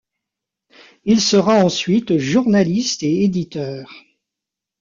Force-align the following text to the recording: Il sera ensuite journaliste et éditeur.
Il 1.03 1.21
sera 1.21 1.63
ensuite 1.63 2.17
journaliste 2.17 3.03
et 3.03 3.21
éditeur. 3.23 3.93